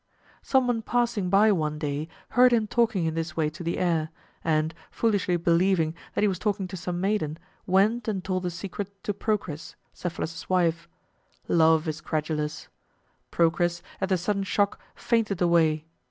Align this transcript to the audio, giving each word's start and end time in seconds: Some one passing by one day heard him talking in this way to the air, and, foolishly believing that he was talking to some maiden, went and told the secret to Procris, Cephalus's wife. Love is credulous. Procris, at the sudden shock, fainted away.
Some 0.41 0.65
one 0.65 0.81
passing 0.81 1.29
by 1.29 1.51
one 1.51 1.77
day 1.77 2.07
heard 2.29 2.51
him 2.51 2.65
talking 2.65 3.05
in 3.05 3.13
this 3.13 3.37
way 3.37 3.51
to 3.51 3.61
the 3.61 3.77
air, 3.77 4.09
and, 4.43 4.73
foolishly 4.89 5.37
believing 5.37 5.93
that 6.15 6.23
he 6.23 6.27
was 6.27 6.39
talking 6.39 6.67
to 6.69 6.75
some 6.75 6.99
maiden, 6.99 7.37
went 7.67 8.07
and 8.07 8.23
told 8.23 8.41
the 8.41 8.49
secret 8.49 8.91
to 9.03 9.13
Procris, 9.13 9.75
Cephalus's 9.93 10.49
wife. 10.49 10.89
Love 11.47 11.87
is 11.87 12.01
credulous. 12.01 12.67
Procris, 13.29 13.83
at 14.01 14.09
the 14.09 14.17
sudden 14.17 14.41
shock, 14.41 14.79
fainted 14.95 15.39
away. 15.39 15.85